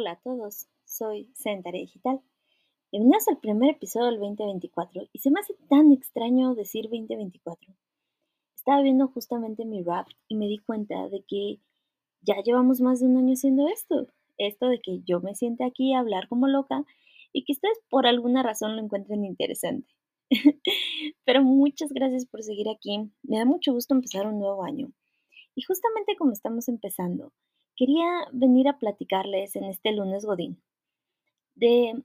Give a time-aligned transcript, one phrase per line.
[0.00, 2.20] Hola a todos, soy Sedentaria Digital.
[2.92, 7.74] Bienvenidos al primer episodio del 2024 y se me hace tan extraño decir 2024.
[8.54, 11.58] Estaba viendo justamente mi rap y me di cuenta de que
[12.20, 14.06] ya llevamos más de un año haciendo esto.
[14.36, 16.84] Esto de que yo me siente aquí a hablar como loca
[17.32, 19.92] y que ustedes por alguna razón lo encuentren interesante.
[21.24, 23.10] Pero muchas gracias por seguir aquí.
[23.24, 24.92] Me da mucho gusto empezar un nuevo año.
[25.56, 27.32] Y justamente como estamos empezando,
[27.78, 30.60] quería venir a platicarles en este lunes Godín
[31.54, 32.02] de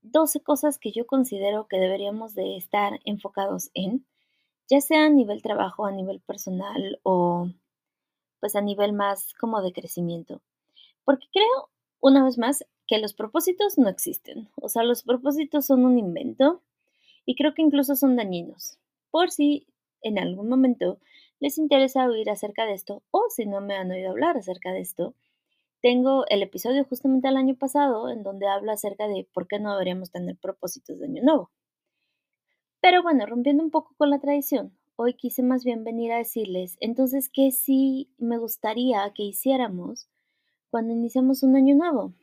[0.00, 4.06] 12 cosas que yo considero que deberíamos de estar enfocados en,
[4.68, 7.48] ya sea a nivel trabajo, a nivel personal o
[8.40, 10.40] pues a nivel más como de crecimiento.
[11.04, 14.50] Porque creo, una vez más, que los propósitos no existen.
[14.56, 16.62] O sea, los propósitos son un invento
[17.24, 18.78] y creo que incluso son dañinos.
[19.10, 19.66] Por si
[20.02, 20.98] en algún momento
[21.40, 24.80] les interesa oír acerca de esto o si no me han oído hablar acerca de
[24.80, 25.14] esto,
[25.82, 29.72] tengo el episodio justamente el año pasado en donde hablo acerca de por qué no
[29.72, 31.50] deberíamos tener propósitos de año nuevo.
[32.80, 36.78] Pero bueno, rompiendo un poco con la tradición, hoy quise más bien venir a decirles
[36.80, 40.08] entonces qué sí me gustaría que hiciéramos
[40.70, 42.14] cuando iniciamos un año nuevo.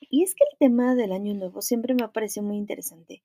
[0.00, 3.22] Y es que el tema del año nuevo siempre me ha parecido muy interesante,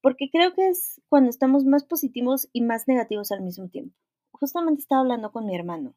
[0.00, 3.94] porque creo que es cuando estamos más positivos y más negativos al mismo tiempo
[4.38, 5.94] justamente estaba hablando con mi hermano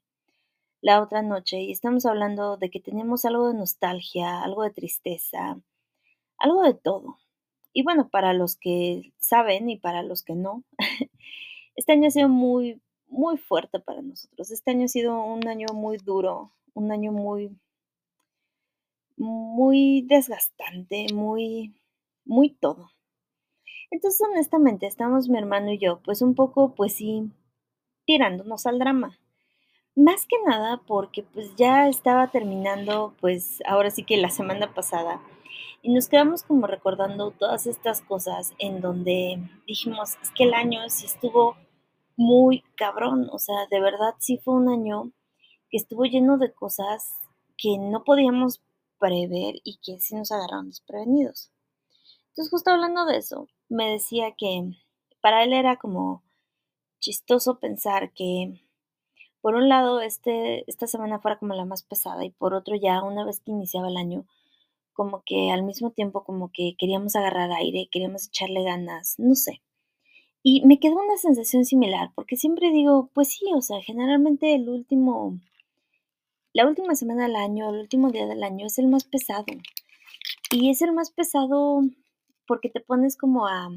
[0.81, 5.59] la otra noche y estamos hablando de que tenemos algo de nostalgia, algo de tristeza,
[6.37, 7.17] algo de todo.
[7.73, 10.63] Y bueno, para los que saben y para los que no,
[11.75, 14.51] este año ha sido muy, muy fuerte para nosotros.
[14.51, 17.57] Este año ha sido un año muy duro, un año muy,
[19.17, 21.75] muy desgastante, muy,
[22.25, 22.91] muy todo.
[23.91, 27.31] Entonces, honestamente, estamos mi hermano y yo, pues un poco, pues sí,
[28.09, 29.19] tirándonos al drama.
[29.95, 35.21] Más que nada porque pues ya estaba terminando pues ahora sí que la semana pasada
[35.83, 40.89] y nos quedamos como recordando todas estas cosas en donde dijimos, es que el año
[40.89, 41.55] sí estuvo
[42.17, 45.11] muy cabrón, o sea, de verdad sí fue un año
[45.69, 47.13] que estuvo lleno de cosas
[47.57, 48.59] que no podíamos
[48.97, 51.51] prever y que sí nos agarraron desprevenidos.
[52.29, 54.63] Entonces, justo hablando de eso, me decía que
[55.21, 56.23] para él era como
[56.99, 58.61] chistoso pensar que
[59.41, 63.03] por un lado este, esta semana fuera como la más pesada y por otro ya
[63.03, 64.25] una vez que iniciaba el año,
[64.93, 69.61] como que al mismo tiempo como que queríamos agarrar aire, queríamos echarle ganas, no sé.
[70.43, 74.67] Y me quedó una sensación similar, porque siempre digo, pues sí, o sea, generalmente el
[74.69, 75.39] último,
[76.53, 79.45] la última semana del año, el último día del año es el más pesado.
[80.51, 81.81] Y es el más pesado
[82.47, 83.69] porque te pones como a,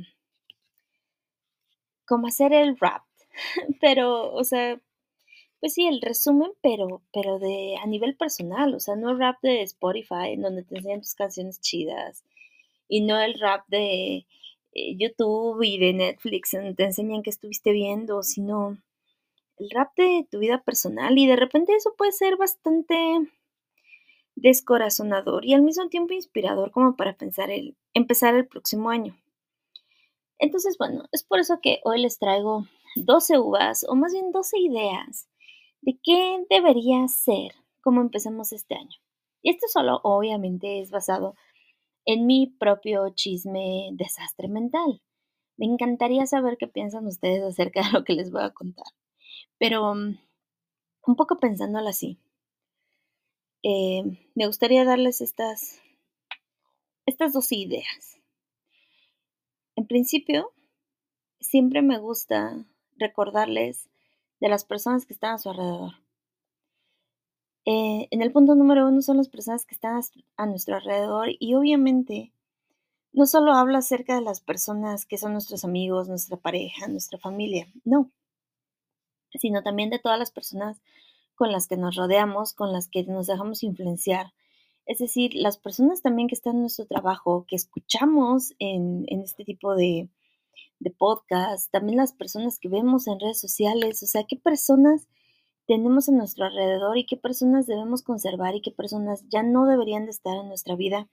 [2.06, 3.02] como a hacer el rap,
[3.80, 4.80] pero, o sea,
[5.60, 9.36] pues sí, el resumen, pero, pero de a nivel personal, o sea, no el rap
[9.42, 12.24] de Spotify en donde te enseñan tus canciones chidas
[12.88, 14.26] y no el rap de
[14.72, 18.78] eh, YouTube y de Netflix en donde te enseñan que estuviste viendo, sino
[19.58, 22.96] el rap de tu vida personal y de repente eso puede ser bastante
[24.34, 29.16] descorazonador y al mismo tiempo inspirador como para pensar el empezar el próximo año.
[30.38, 32.66] Entonces, bueno, es por eso que hoy les traigo
[32.96, 35.28] 12 uvas, o más bien 12 ideas,
[35.80, 38.98] de qué debería ser como empecemos este año.
[39.42, 41.34] Y esto solo obviamente es basado
[42.04, 45.02] en mi propio chisme desastre mental.
[45.56, 48.86] Me encantaría saber qué piensan ustedes acerca de lo que les voy a contar.
[49.58, 52.18] Pero un poco pensándolo así,
[53.62, 54.02] eh,
[54.34, 55.80] me gustaría darles estas,
[57.06, 58.18] estas dos ideas.
[59.76, 60.52] En principio,
[61.40, 62.66] siempre me gusta
[63.02, 63.88] recordarles
[64.40, 65.92] de las personas que están a su alrededor.
[67.64, 70.00] Eh, en el punto número uno son las personas que están
[70.36, 72.32] a nuestro alrededor y obviamente
[73.12, 77.68] no solo hablo acerca de las personas que son nuestros amigos, nuestra pareja, nuestra familia,
[77.84, 78.10] no,
[79.34, 80.82] sino también de todas las personas
[81.34, 84.32] con las que nos rodeamos, con las que nos dejamos influenciar.
[84.86, 89.76] Es decir, las personas también que están en nuestro trabajo, que escuchamos en este tipo
[89.76, 90.08] de,
[90.82, 95.08] de podcast, también las personas que vemos en redes sociales, o sea, qué personas
[95.66, 100.04] tenemos a nuestro alrededor y qué personas debemos conservar y qué personas ya no deberían
[100.04, 101.08] de estar en nuestra vida,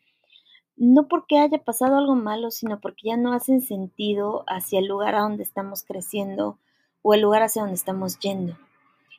[0.76, 5.16] no porque haya pasado algo malo, sino porque ya no hacen sentido hacia el lugar
[5.16, 6.58] a donde estamos creciendo
[7.02, 8.58] o el lugar hacia donde estamos yendo.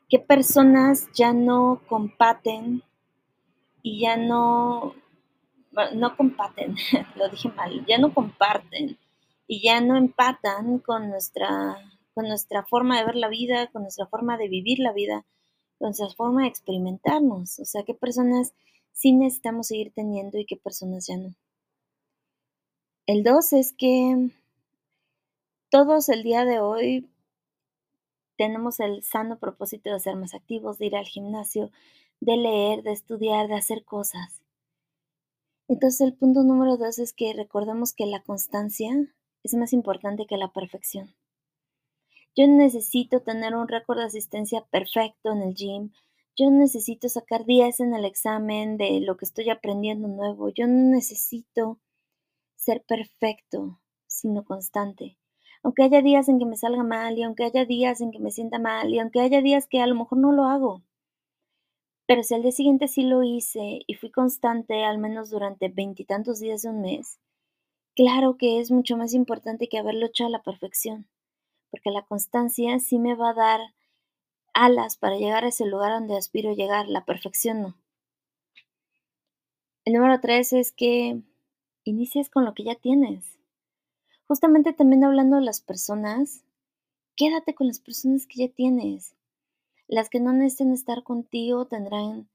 [0.09, 2.83] ¿Qué personas ya no compaten
[3.83, 4.95] y ya no,
[5.95, 6.77] no compaten,
[7.15, 8.99] lo dije mal, ya no comparten
[9.53, 11.77] y ya no empatan con nuestra,
[12.15, 15.27] con nuestra forma de ver la vida, con nuestra forma de vivir la vida,
[15.77, 17.59] con nuestra forma de experimentarnos.
[17.59, 18.55] O sea, qué personas
[18.93, 21.35] sí necesitamos seguir teniendo y qué personas ya no.
[23.07, 24.31] El dos es que
[25.69, 27.11] todos el día de hoy
[28.37, 31.73] tenemos el sano propósito de ser más activos, de ir al gimnasio,
[32.21, 34.43] de leer, de estudiar, de hacer cosas.
[35.67, 40.37] Entonces el punto número dos es que recordemos que la constancia es más importante que
[40.37, 41.15] la perfección.
[42.37, 45.91] Yo necesito tener un récord de asistencia perfecto en el gym.
[46.37, 50.49] Yo necesito sacar 10 en el examen de lo que estoy aprendiendo nuevo.
[50.51, 51.79] Yo no necesito
[52.55, 55.19] ser perfecto, sino constante.
[55.63, 58.31] Aunque haya días en que me salga mal y aunque haya días en que me
[58.31, 60.83] sienta mal y aunque haya días que a lo mejor no lo hago.
[62.07, 66.41] Pero si al día siguiente sí lo hice y fui constante al menos durante veintitantos
[66.41, 67.19] días de un mes,
[68.01, 71.07] claro que es mucho más importante que haberlo hecho a la perfección
[71.71, 73.61] porque la constancia sí me va a dar
[74.53, 77.77] alas para llegar a ese lugar donde aspiro llegar, la perfección no.
[79.85, 81.23] El número tres es que
[81.85, 83.39] inicies con lo que ya tienes.
[84.27, 86.45] Justamente también hablando de las personas,
[87.17, 89.15] quédate con las personas que ya tienes.
[89.89, 92.29] Las que no necesiten estar contigo tendrán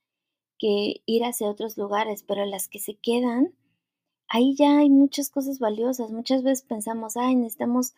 [0.58, 3.54] que ir hacia otros lugares, pero las que se quedan,
[4.28, 6.12] ahí ya hay muchas cosas valiosas.
[6.12, 7.94] Muchas veces pensamos, ay, necesitamos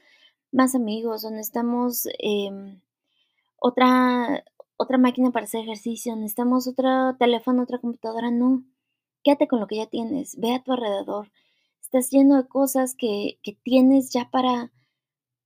[0.52, 2.82] más amigos o necesitamos em,
[3.60, 4.44] otra,
[4.78, 8.32] otra máquina para hacer ejercicio, necesitamos otro teléfono, otra computadora.
[8.32, 8.64] No,
[9.24, 11.32] quédate con lo que ya tienes, ve a tu alrededor.
[11.82, 14.72] Estás lleno de cosas que, que tienes ya para,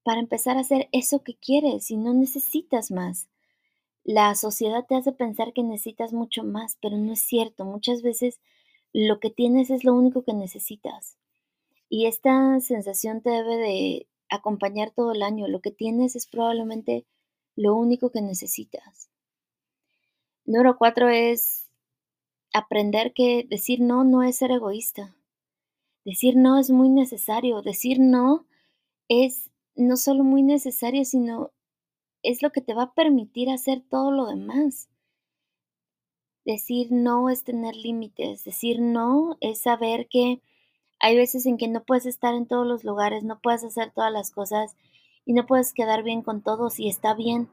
[0.03, 3.29] para empezar a hacer eso que quieres y no necesitas más.
[4.03, 7.65] La sociedad te hace pensar que necesitas mucho más, pero no es cierto.
[7.65, 8.39] Muchas veces
[8.93, 11.17] lo que tienes es lo único que necesitas.
[11.89, 15.47] Y esta sensación te debe de, acompañar todo el año.
[15.47, 17.05] Lo que tienes es probablemente
[17.55, 19.09] lo único que necesitas.
[20.45, 21.67] Número cuatro es
[22.53, 25.15] aprender que decir no no es ser egoísta.
[26.03, 27.61] Decir no es muy necesario.
[27.61, 28.47] Decir no
[29.07, 31.51] es no solo muy necesario, sino
[32.23, 34.89] es lo que te va a permitir hacer todo lo demás.
[36.45, 38.43] Decir no es tener límites.
[38.43, 40.41] Decir no es saber que
[40.99, 44.11] hay veces en que no puedes estar en todos los lugares, no puedes hacer todas
[44.11, 44.75] las cosas
[45.25, 47.49] y no puedes quedar bien con todos y está bien.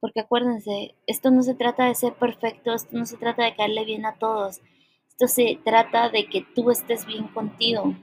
[0.00, 3.84] Porque acuérdense, esto no se trata de ser perfecto, esto no se trata de caerle
[3.84, 4.60] bien a todos.
[5.08, 7.96] Esto se trata de que tú estés bien contigo.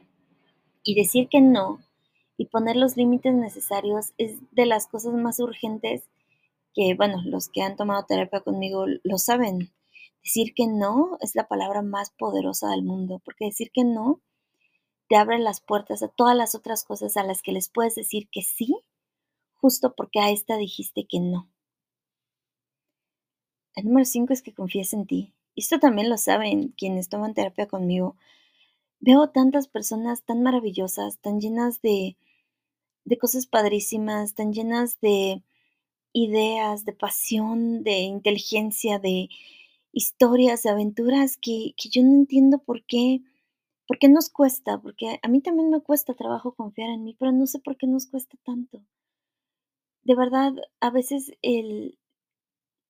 [0.83, 1.79] Y decir que no
[2.37, 6.09] y poner los límites necesarios es de las cosas más urgentes
[6.73, 9.71] que, bueno, los que han tomado terapia conmigo lo saben.
[10.23, 14.21] Decir que no es la palabra más poderosa del mundo, porque decir que no
[15.09, 18.29] te abre las puertas a todas las otras cosas a las que les puedes decir
[18.31, 18.75] que sí,
[19.53, 21.49] justo porque a esta dijiste que no.
[23.75, 25.33] El número cinco es que confíes en ti.
[25.55, 28.15] Y esto también lo saben quienes toman terapia conmigo.
[28.99, 32.15] Veo tantas personas tan maravillosas, tan llenas de,
[33.05, 35.43] de cosas padrísimas, tan llenas de
[36.13, 39.29] ideas, de pasión, de inteligencia, de
[39.93, 43.21] historias, aventuras, que, que yo no entiendo por qué
[43.87, 44.81] ¿Por qué nos cuesta?
[44.81, 47.85] Porque a mí también me cuesta trabajo confiar en mí, pero no sé por qué
[47.85, 48.81] nos cuesta tanto.
[50.03, 51.97] De verdad, a veces el,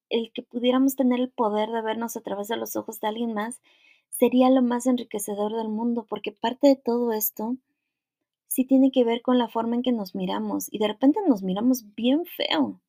[0.10, 3.34] el que pudiéramos tener el poder de vernos a través de los ojos de alguien
[3.34, 3.62] más
[4.10, 7.58] sería lo más enriquecedor del mundo, porque parte de todo esto
[8.48, 11.42] sí tiene que ver con la forma en que nos miramos y de repente nos
[11.42, 12.80] miramos bien feo.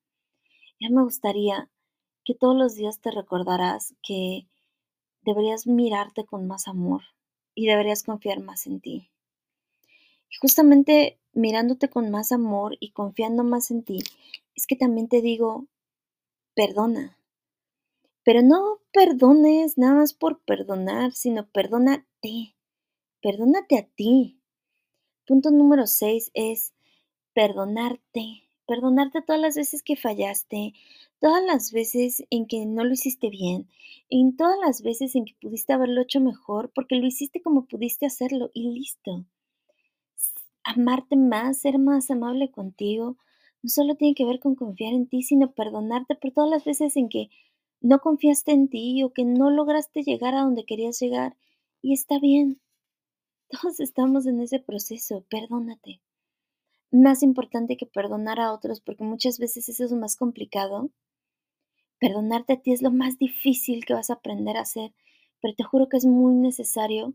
[0.79, 1.71] Ya me gustaría
[2.25, 4.47] que todos los días te recordarás que
[5.23, 7.03] deberías mirarte con más amor,
[7.55, 9.11] y deberías confiar más en ti.
[10.31, 13.99] Y justamente mirándote con más amor y confiando más en ti,
[14.55, 15.67] es que también te digo,
[16.55, 17.19] perdona.
[18.25, 22.57] Pero no perdones nada más por perdonar, sino perdónate.
[23.21, 24.41] Perdónate a ti.
[25.27, 26.73] Punto número 6 es
[27.35, 28.44] perdonarte.
[28.67, 30.73] Perdonarte todas las veces que fallaste,
[31.21, 33.69] todas las veces en que no lo hiciste bien,
[34.09, 38.07] en todas las veces en que pudiste haberlo hecho mejor, porque lo hiciste como pudiste
[38.07, 39.25] hacerlo y listo.
[40.65, 43.19] Amarte más, ser más amable contigo,
[43.63, 46.97] no solo tiene que ver con confiar en ti, sino perdonarte por todas las veces
[46.97, 47.31] en que
[47.81, 51.37] no confiaste en ti o que no lograste llegar a donde querías llegar.
[51.83, 52.61] Y está bien.
[53.49, 56.01] Todos estamos en ese proceso, perdónate.
[56.95, 60.89] Más importante que perdonar a otros, porque muchas veces eso es más complicado,
[61.99, 64.93] Perdonarte a ti es lo más difícil que vas a aprender a hacer,
[65.41, 67.15] pero te juro que es muy necesario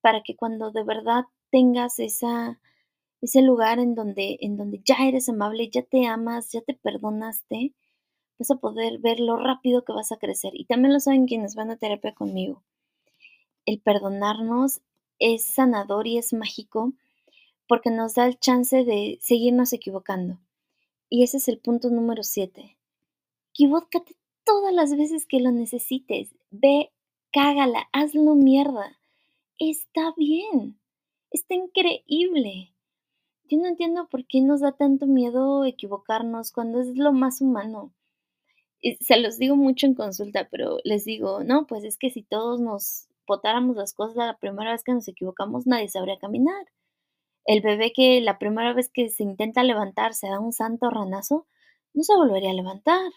[0.00, 2.58] para que cuando de verdad tengas esa,
[3.20, 7.74] ese lugar en donde, en donde ya eres amable, ya te amas, ya te perdonaste,
[8.38, 10.52] vas a poder ver lo rápido que vas a crecer.
[10.54, 12.64] Y también lo saben quienes van a terapia conmigo.
[13.66, 14.82] el perdonarnos
[15.18, 16.92] es sanador y es mágico
[17.72, 20.38] porque nos da el chance de seguirnos equivocando.
[21.08, 22.76] Y ese es el punto número 7.
[23.48, 24.14] Equivócate
[24.44, 26.34] todas las veces que lo necesites.
[26.50, 26.92] Ve,
[27.32, 28.98] cágala, hazlo mierda.
[29.58, 30.78] Está bien.
[31.30, 32.74] Está increíble.
[33.48, 37.94] Yo no entiendo por qué nos da tanto miedo equivocarnos cuando es lo más humano.
[39.00, 42.60] Se los digo mucho en consulta, pero les digo, no, pues es que si todos
[42.60, 46.66] nos botáramos las cosas la primera vez que nos equivocamos, nadie sabría caminar.
[47.44, 51.46] El bebé que la primera vez que se intenta levantar se da un santo ranazo,
[51.94, 53.10] no se volvería a levantar.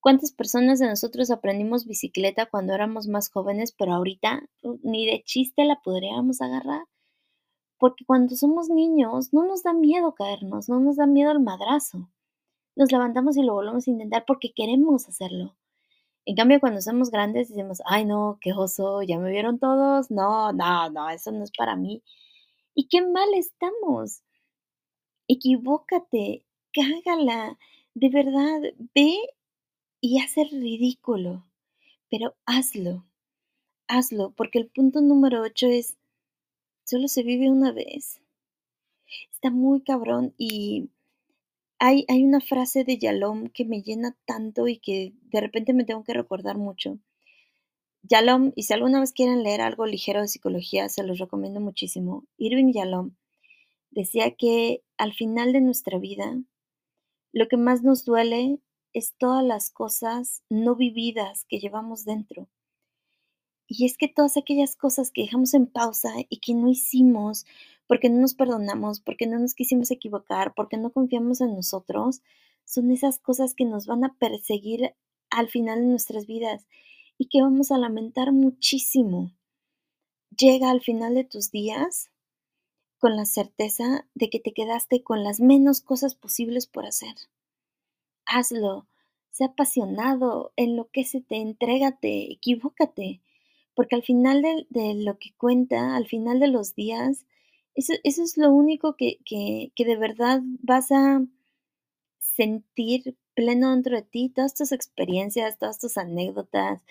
[0.00, 5.22] ¿Cuántas personas de nosotros aprendimos bicicleta cuando éramos más jóvenes, pero ahorita uh, ni de
[5.24, 6.84] chiste la podríamos agarrar?
[7.78, 12.10] Porque cuando somos niños no nos da miedo caernos, no nos da miedo el madrazo.
[12.76, 15.56] Nos levantamos y lo volvemos a intentar porque queremos hacerlo.
[16.26, 20.52] En cambio, cuando somos grandes decimos, ay no, qué oso, ya me vieron todos, no,
[20.52, 22.02] no, no, eso no es para mí.
[22.74, 24.22] Y qué mal estamos.
[25.28, 27.56] Equivócate, cágala,
[27.94, 28.60] de verdad,
[28.94, 29.16] ve
[30.00, 31.46] y haz el ridículo,
[32.10, 33.06] pero hazlo,
[33.86, 35.96] hazlo, porque el punto número 8 es,
[36.84, 38.20] solo se vive una vez.
[39.32, 40.90] Está muy cabrón y
[41.78, 45.84] hay, hay una frase de Yalom que me llena tanto y que de repente me
[45.84, 46.98] tengo que recordar mucho.
[48.06, 52.26] Yalom, y si alguna vez quieren leer algo ligero de psicología, se los recomiendo muchísimo.
[52.36, 53.14] Irving Yalom
[53.90, 56.38] decía que al final de nuestra vida,
[57.32, 58.58] lo que más nos duele
[58.92, 62.48] es todas las cosas no vividas que llevamos dentro.
[63.66, 67.46] Y es que todas aquellas cosas que dejamos en pausa y que no hicimos
[67.86, 72.22] porque no nos perdonamos, porque no nos quisimos equivocar, porque no confiamos en nosotros,
[72.66, 74.94] son esas cosas que nos van a perseguir
[75.30, 76.66] al final de nuestras vidas
[77.18, 79.32] y que vamos a lamentar muchísimo.
[80.36, 82.10] Llega al final de tus días
[82.98, 87.14] con la certeza de que te quedaste con las menos cosas posibles por hacer.
[88.26, 88.86] Hazlo,
[89.30, 93.20] sé apasionado, enloquécete, entrégate, equivócate,
[93.74, 97.26] porque al final de, lo que cuenta, al final de los días,
[97.74, 101.22] eso, es lo único que, que, que de verdad vas a
[102.20, 106.82] sentir pleno dentro de ti, todas tus experiencias, todas tus anécdotas,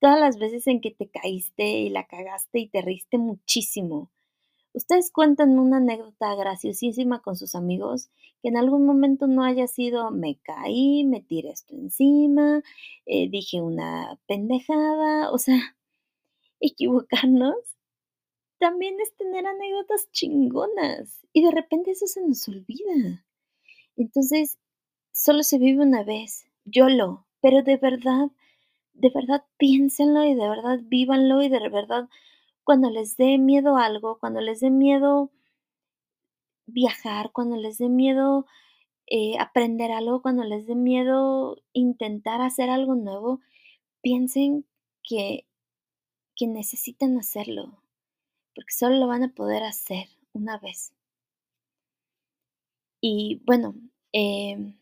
[0.00, 4.10] todas las veces en que te caíste y la cagaste y te riste muchísimo.
[4.74, 8.10] Ustedes cuentan una anécdota graciosísima con sus amigos
[8.42, 12.62] que en algún momento no haya sido me caí, me tiré esto encima,
[13.06, 15.76] eh, dije una pendejada, o sea,
[16.60, 17.56] equivocarnos
[18.58, 23.24] también es tener anécdotas chingonas y de repente eso se nos olvida.
[23.96, 24.58] Entonces,
[25.16, 28.30] solo se vive una vez, yo lo, pero de verdad,
[28.92, 32.08] de verdad piénsenlo y de verdad vívanlo y de verdad
[32.64, 35.30] cuando les dé miedo algo, cuando les dé miedo
[36.66, 38.44] viajar, cuando les dé miedo
[39.06, 43.40] eh, aprender algo, cuando les dé miedo intentar hacer algo nuevo,
[44.02, 44.66] piensen
[45.02, 45.46] que,
[46.34, 47.82] que necesitan hacerlo,
[48.54, 50.92] porque solo lo van a poder hacer una vez.
[53.00, 53.74] Y bueno,
[54.12, 54.74] eh,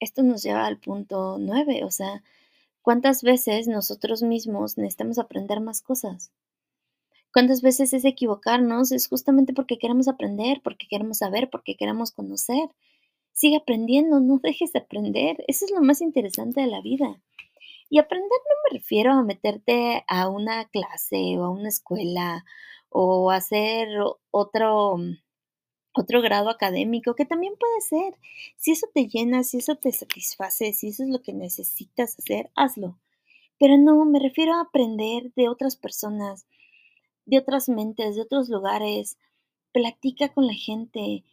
[0.00, 2.22] esto nos lleva al punto nueve, o sea,
[2.82, 6.32] ¿cuántas veces nosotros mismos necesitamos aprender más cosas?
[7.32, 8.90] ¿Cuántas veces es equivocarnos?
[8.90, 12.68] Es justamente porque queremos aprender, porque queremos saber, porque queremos conocer.
[13.32, 15.44] Sigue aprendiendo, no dejes de aprender.
[15.46, 17.20] Eso es lo más interesante de la vida.
[17.88, 22.44] Y aprender no me refiero a meterte a una clase o a una escuela
[22.88, 23.88] o hacer
[24.30, 24.96] otro
[25.92, 28.14] otro grado académico, que también puede ser.
[28.56, 32.50] Si eso te llena, si eso te satisface, si eso es lo que necesitas hacer,
[32.54, 32.98] hazlo.
[33.58, 36.46] Pero no, me refiero a aprender de otras personas,
[37.26, 39.18] de otras mentes, de otros lugares.
[39.72, 41.24] Platica con la gente,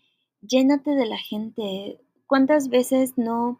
[0.41, 1.99] llénate de la gente.
[2.25, 3.59] ¿Cuántas veces no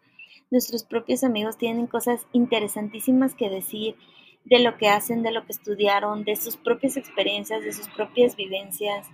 [0.50, 3.96] nuestros propios amigos tienen cosas interesantísimas que decir
[4.44, 8.36] de lo que hacen, de lo que estudiaron, de sus propias experiencias, de sus propias
[8.36, 9.06] vivencias?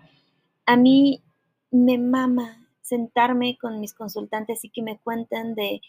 [0.66, 1.22] A mí
[1.74, 5.80] me mama sentarme con mis consultantes y que me cuenten de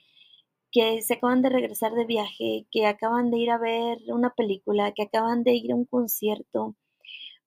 [0.71, 4.93] que se acaban de regresar de viaje, que acaban de ir a ver una película,
[4.93, 6.75] que acaban de ir a un concierto,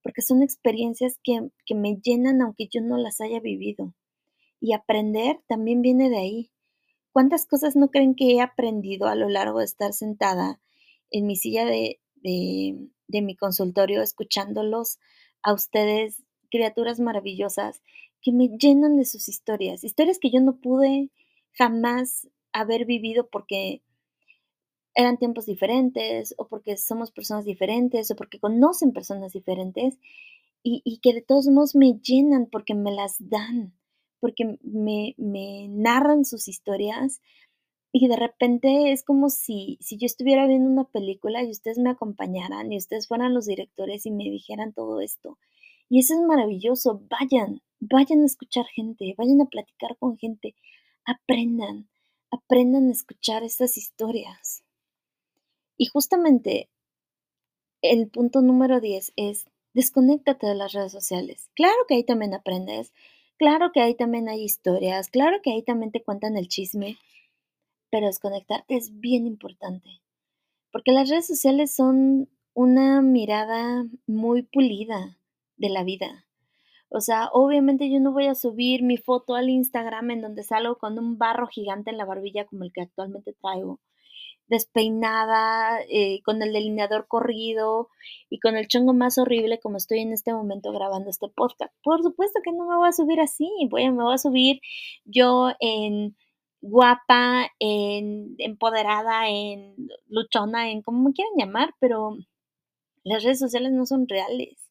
[0.04, 3.92] porque son experiencias que, que me llenan aunque yo no las haya vivido.
[4.60, 6.50] Y aprender también viene de ahí.
[7.10, 10.60] ¿Cuántas cosas no creen que he aprendido a lo largo de estar sentada
[11.10, 15.00] en mi silla de, de, de mi consultorio, escuchándolos
[15.42, 17.82] a ustedes, criaturas maravillosas,
[18.28, 21.10] que me llenan de sus historias, historias que yo no pude
[21.52, 23.82] jamás haber vivido porque
[24.94, 29.98] eran tiempos diferentes o porque somos personas diferentes o porque conocen personas diferentes
[30.62, 33.72] y, que de todos modos me llenan porque me las dan,
[34.20, 37.22] porque me, me narran sus historias
[37.92, 41.88] y de repente es como si, si yo estuviera viendo una película y ustedes me
[41.88, 45.38] acompañaran y ustedes fueran los directores y me dijeran todo esto.
[45.88, 47.00] Y eso es maravilloso.
[47.08, 50.54] Vayan, vayan a escuchar gente, vayan a platicar con gente,
[51.04, 51.88] aprendan,
[52.30, 54.64] aprendan a escuchar estas historias.
[55.76, 56.68] Y justamente
[57.82, 61.50] el punto número 10 es desconéctate de las redes sociales.
[61.54, 62.92] Claro que ahí también aprendes,
[63.38, 66.98] claro que ahí también hay historias, claro que ahí también te cuentan el chisme,
[67.90, 70.00] pero desconectarte es bien importante,
[70.72, 75.18] porque las redes sociales son una mirada muy pulida
[75.56, 76.27] de la vida.
[76.90, 80.76] O sea, obviamente yo no voy a subir mi foto al Instagram en donde salgo
[80.76, 83.80] con un barro gigante en la barbilla como el que actualmente traigo,
[84.48, 87.88] despeinada, eh, con el delineador corrido
[88.30, 91.72] y con el chongo más horrible como estoy en este momento grabando este podcast.
[91.82, 94.60] Por supuesto que no me voy a subir así, voy a, me voy a subir
[95.04, 96.16] yo en
[96.60, 99.76] guapa, en empoderada, en
[100.08, 102.16] luchona, en como me quieran llamar, pero
[103.04, 104.67] las redes sociales no son reales.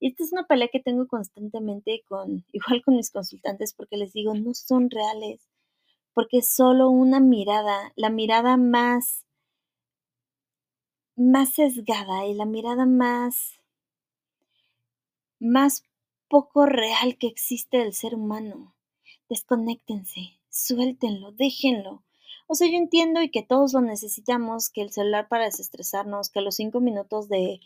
[0.00, 4.34] Esta es una pelea que tengo constantemente con, igual con mis consultantes, porque les digo,
[4.34, 5.48] no son reales,
[6.14, 9.24] porque solo una mirada, la mirada más,
[11.16, 13.60] más sesgada y la mirada más,
[15.40, 15.84] más
[16.28, 18.74] poco real que existe del ser humano.
[19.28, 22.02] Desconéctense, suéltenlo, déjenlo.
[22.46, 26.40] O sea, yo entiendo y que todos lo necesitamos, que el celular para desestresarnos, que
[26.40, 27.60] los cinco minutos de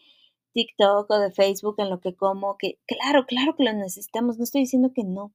[0.53, 4.45] TikTok o de Facebook en lo que como, que claro, claro que lo necesitamos, no
[4.45, 5.33] estoy diciendo que no.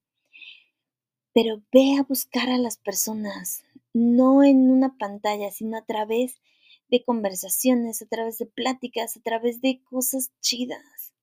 [1.33, 6.41] Pero ve a buscar a las personas, no en una pantalla, sino a través
[6.89, 11.13] de conversaciones, a través de pláticas, a través de cosas chidas.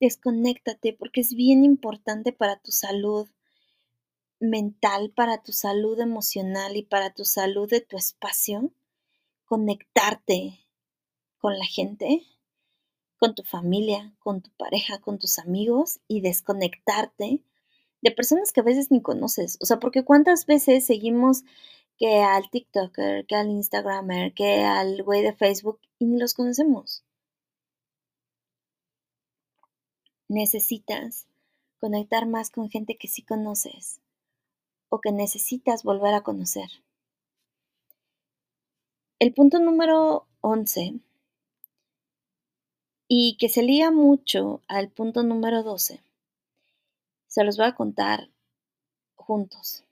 [0.00, 3.28] Desconéctate porque es bien importante para tu salud,
[4.40, 8.70] mental, para tu salud emocional y para tu salud de tu espacio,
[9.44, 10.58] conectarte
[11.38, 12.22] con la gente,
[13.22, 17.40] con tu familia, con tu pareja, con tus amigos y desconectarte
[18.00, 19.58] de personas que a veces ni conoces.
[19.60, 21.44] O sea, porque cuántas veces seguimos
[21.98, 27.04] que al TikToker, que al Instagramer, que al güey de Facebook y ni los conocemos.
[30.26, 31.28] Necesitas
[31.78, 34.00] conectar más con gente que sí conoces
[34.88, 36.70] o que necesitas volver a conocer.
[39.20, 40.98] El punto número 11,
[43.14, 46.00] y que se liga mucho al punto número 12,
[47.26, 48.30] se los voy a contar
[49.16, 49.84] juntos.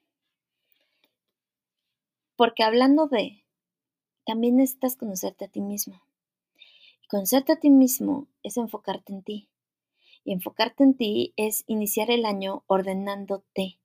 [2.35, 3.45] Porque hablando de,
[4.25, 6.01] también necesitas conocerte a ti mismo.
[7.11, 9.49] Conocerte a ti mismo es enfocarte en ti.
[10.25, 13.79] Y enfocarte en ti es iniciar el año ordenándote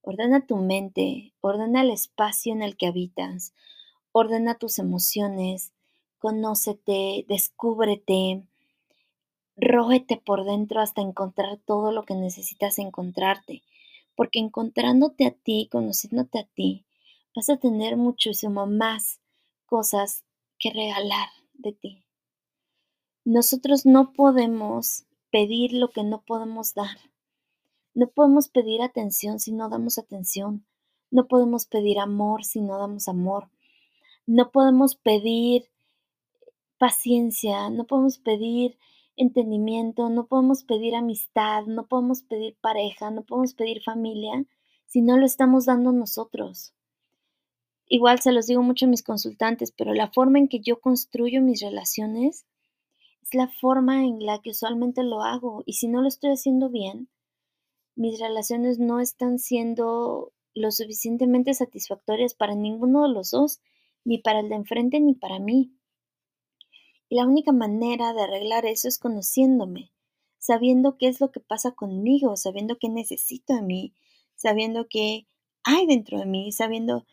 [0.00, 3.52] Ordena tu mente, ordena el espacio en el que habitas,
[4.12, 5.74] ordena tus emociones,
[6.18, 8.46] conócete, descúbrete,
[9.60, 13.62] róete por dentro hasta encontrar todo lo que necesitas encontrarte,
[14.16, 16.84] porque encontrándote a ti, conociéndote a ti,
[17.34, 19.20] vas a tener muchísimo más
[19.66, 20.24] cosas
[20.58, 22.04] que regalar de ti.
[23.24, 26.96] Nosotros no podemos pedir lo que no podemos dar.
[27.94, 30.64] No podemos pedir atención si no damos atención.
[31.10, 33.50] No podemos pedir amor si no damos amor.
[34.26, 35.68] No podemos pedir
[36.78, 38.78] paciencia, no podemos pedir
[39.20, 44.44] entendimiento, no podemos pedir amistad, no podemos pedir pareja, no podemos pedir familia
[44.86, 46.74] si no lo estamos dando nosotros.
[47.86, 51.42] Igual se los digo mucho a mis consultantes, pero la forma en que yo construyo
[51.42, 52.46] mis relaciones
[53.22, 56.70] es la forma en la que usualmente lo hago y si no lo estoy haciendo
[56.70, 57.08] bien,
[57.96, 63.60] mis relaciones no están siendo lo suficientemente satisfactorias para ninguno de los dos,
[64.04, 65.72] ni para el de enfrente ni para mí.
[67.10, 69.90] Y la única manera de arreglar eso es conociéndome,
[70.38, 73.92] sabiendo qué es lo que pasa conmigo, sabiendo qué necesito de mí,
[74.36, 75.26] sabiendo qué
[75.64, 77.04] hay dentro de mí, sabiendo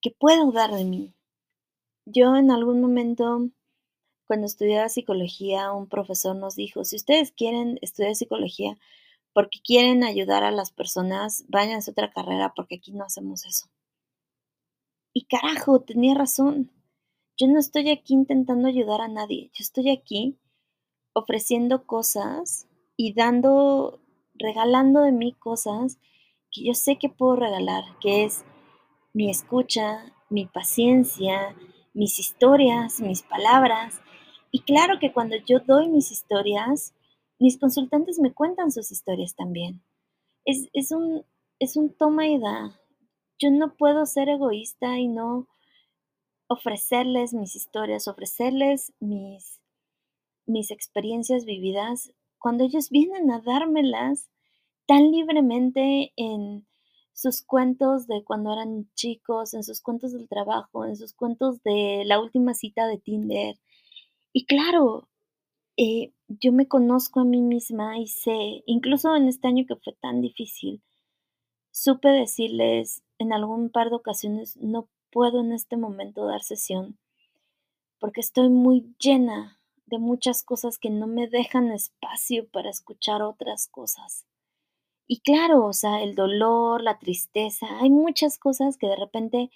[0.00, 1.12] qué puedo dar de mí.
[2.06, 3.48] Yo en algún momento,
[4.28, 8.78] cuando estudiaba psicología, un profesor nos dijo, si ustedes quieren estudiar psicología,
[9.32, 13.66] porque quieren ayudar a las personas, vayan a otra carrera porque aquí no hacemos eso.
[15.12, 16.70] Y carajo, tenía razón.
[17.38, 19.50] Yo no estoy aquí intentando ayudar a nadie.
[19.54, 20.38] Yo estoy aquí
[21.14, 24.00] ofreciendo cosas y dando,
[24.34, 25.98] regalando de mí cosas
[26.50, 28.44] que yo sé que puedo regalar, que es
[29.14, 31.56] mi escucha, mi paciencia,
[31.94, 34.00] mis historias, mis palabras.
[34.50, 36.94] Y claro que cuando yo doy mis historias,
[37.38, 39.82] mis consultantes me cuentan sus historias también.
[40.44, 41.24] Es, es, un,
[41.58, 42.78] es un toma y da.
[43.38, 45.48] Yo no puedo ser egoísta y no
[46.52, 49.60] ofrecerles mis historias, ofrecerles mis,
[50.46, 54.28] mis experiencias vividas cuando ellos vienen a dármelas
[54.86, 56.66] tan libremente en
[57.12, 62.02] sus cuentos de cuando eran chicos, en sus cuentos del trabajo, en sus cuentos de
[62.04, 63.56] la última cita de Tinder.
[64.32, 65.08] Y claro,
[65.76, 69.92] eh, yo me conozco a mí misma y sé, incluso en este año que fue
[70.00, 70.82] tan difícil,
[71.70, 76.98] supe decirles en algún par de ocasiones, no puedo en este momento dar sesión,
[78.00, 83.68] porque estoy muy llena de muchas cosas que no me dejan espacio para escuchar otras
[83.68, 84.26] cosas.
[85.06, 89.50] Y claro, o sea, el dolor, la tristeza, hay muchas cosas que de repente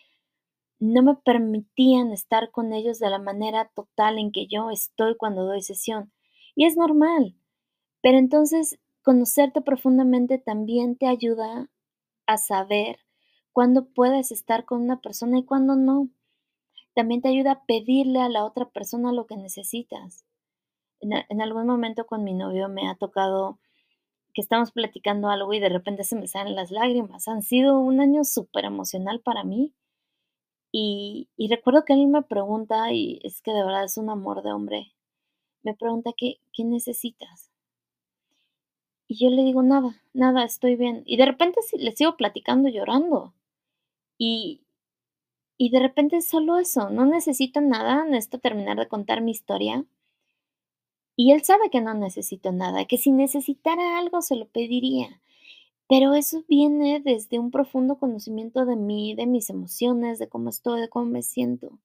[0.78, 5.46] no me permitían estar con ellos de la manera total en que yo estoy cuando
[5.46, 6.12] doy sesión.
[6.54, 7.34] Y es normal.
[8.02, 11.70] Pero entonces, conocerte profundamente también te ayuda
[12.26, 13.05] a saber
[13.56, 16.10] cuándo puedes estar con una persona y cuándo no.
[16.92, 20.26] También te ayuda a pedirle a la otra persona lo que necesitas.
[21.00, 23.58] En, algún momento con mi novio me ha tocado
[24.34, 27.28] que estamos platicando algo y de repente se me salen las lágrimas.
[27.28, 29.72] Han sido un año súper emocional para mí.
[30.70, 34.52] Y, recuerdo que él me pregunta, y es que de verdad es un amor de
[34.52, 34.92] hombre,
[35.62, 37.50] me pregunta qué, qué necesitas.
[39.08, 41.04] Y yo le digo, nada, nada, estoy bien.
[41.06, 43.32] Y de repente le sigo platicando llorando.
[44.18, 44.62] Y,
[45.58, 49.86] y de repente solo eso, no necesito nada, necesito terminar de contar mi historia
[51.16, 55.22] y él sabe que no necesito nada, que si necesitara algo se lo pediría.
[55.88, 60.80] Pero eso viene desde un profundo conocimiento de mí, de mis emociones, de cómo estoy,
[60.82, 61.78] de cómo me siento.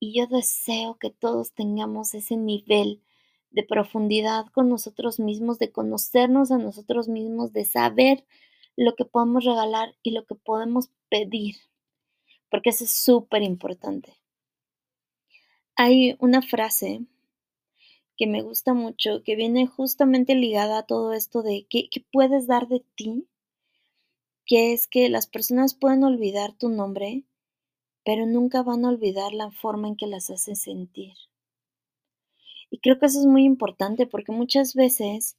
[0.00, 3.02] Y yo deseo que todos tengamos ese nivel
[3.50, 8.24] de profundidad con nosotros mismos, de conocernos a nosotros mismos, de saber
[8.78, 11.56] lo que podemos regalar y lo que podemos pedir,
[12.48, 14.16] porque eso es súper importante.
[15.74, 17.04] Hay una frase
[18.16, 22.68] que me gusta mucho, que viene justamente ligada a todo esto de qué, puedes dar
[22.68, 23.26] de ti,
[24.46, 27.24] que es que las personas pueden olvidar tu nombre,
[28.04, 31.14] pero nunca van a olvidar la forma en que las haces sentir.
[32.70, 35.36] Y creo que eso es muy importante porque muchas veces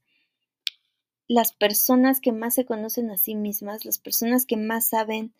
[1.29, 5.31] las personas que más se conocen a sí mismas, las personas que más saben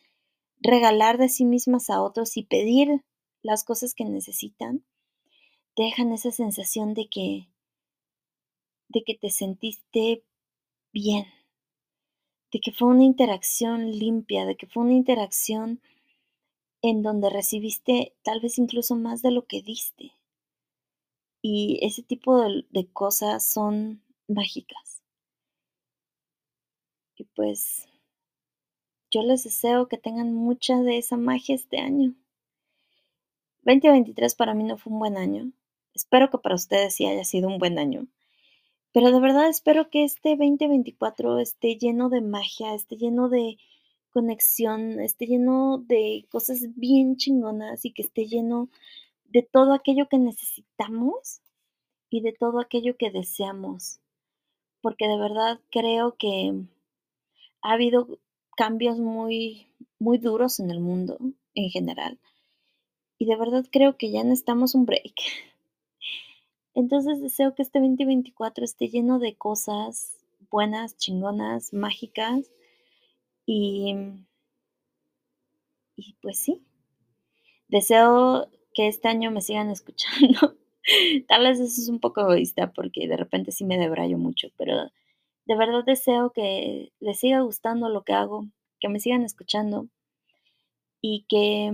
[0.62, 3.04] regalar de sí mismas a otros y pedir
[3.41, 4.86] las cosas que necesitan,
[5.75, 7.49] dejan esa sensación de que,
[8.89, 10.23] de que te sentiste
[10.93, 11.25] bien,
[12.52, 15.82] de que fue una interacción limpia, de que fue una interacción
[16.84, 20.12] en donde recibiste tal vez incluso más de lo que diste.
[21.41, 24.99] Y ese tipo de, de cosas son mágicas.
[27.20, 27.90] Y pues
[29.12, 32.16] yo les deseo que tengan mucha de esa magia este año.
[33.64, 35.52] 2023 para mí no fue un buen año.
[35.94, 38.08] Espero que para ustedes sí haya sido un buen año.
[38.94, 43.58] Pero de verdad espero que este 2024 esté lleno de magia, esté lleno de
[44.12, 48.70] conexión, esté lleno de cosas bien chingonas y que esté lleno
[49.26, 51.42] de todo aquello que necesitamos
[52.10, 54.00] y de todo aquello que deseamos.
[54.82, 56.64] Porque de verdad creo que
[57.62, 58.19] ha habido
[58.56, 59.67] cambios muy,
[60.00, 61.17] muy duros en el mundo
[61.54, 62.19] en general.
[63.17, 65.13] Y de verdad creo que ya necesitamos un break.
[66.74, 70.17] Entonces deseo que este 2024 esté lleno de cosas
[70.50, 72.52] buenas, chingonas, mágicas
[73.45, 73.95] y,
[75.95, 76.63] y pues sí,
[77.67, 80.56] deseo que este año me sigan escuchando.
[81.28, 84.89] Tal vez eso es un poco egoísta porque de repente sí me debrayo mucho, pero
[85.50, 88.46] de verdad deseo que les siga gustando lo que hago,
[88.80, 89.88] que me sigan escuchando
[91.02, 91.72] y que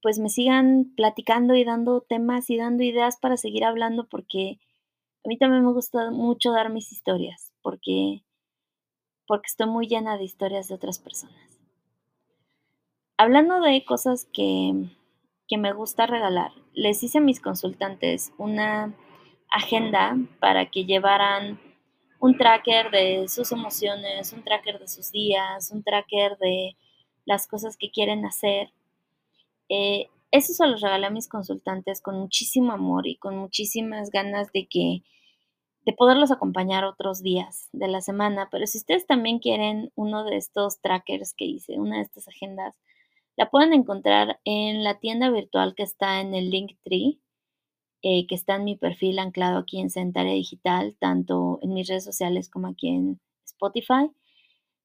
[0.00, 4.58] pues me sigan platicando y dando temas y dando ideas para seguir hablando porque
[5.22, 8.22] a mí también me gusta mucho dar mis historias porque
[9.26, 11.60] porque estoy muy llena de historias de otras personas.
[13.18, 14.72] Hablando de cosas que,
[15.46, 18.94] que me gusta regalar, les hice a mis consultantes una
[19.50, 21.60] agenda para que llevaran
[22.20, 26.76] un tracker de sus emociones, un tracker de sus días, un tracker de
[27.24, 28.70] las cosas que quieren hacer
[29.70, 34.52] eh, eso se los regalé a mis consultantes con muchísimo amor y con muchísimas ganas
[34.52, 35.02] de que
[35.86, 38.48] de poderlos acompañar otros días de la semana.
[38.50, 42.76] Pero si ustedes también quieren uno de estos trackers que hice, una de estas agendas,
[43.36, 47.18] La pueden encontrar en la tienda virtual que está en el Linktree,
[48.02, 52.04] eh, que está en mi perfil anclado aquí en Centare Digital, tanto en mis redes
[52.04, 54.10] sociales como aquí en Spotify.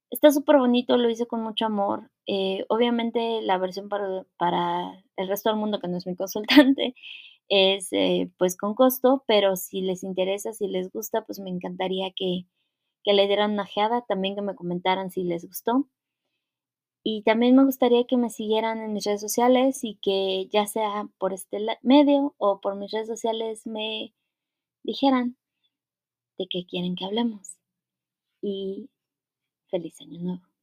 [0.10, 2.12] Está súper bonito, lo hice con mucho amor.
[2.28, 6.96] Eh, obviamente la versión para, para, el resto del mundo que no es mi consultante
[7.50, 12.12] es eh, pues con costo, pero si les interesa, si les gusta, pues me encantaría
[12.16, 12.46] que,
[13.04, 15.88] que le dieran una geada, también que me comentaran si les gustó.
[17.08, 21.08] Y también me gustaría que me siguieran en mis redes sociales y que ya sea
[21.20, 24.16] por este medio o por mis redes sociales me
[24.82, 25.38] dijeran
[26.40, 27.60] de qué quieren que hablemos.
[28.42, 28.90] Y
[29.70, 30.55] feliz año nuevo.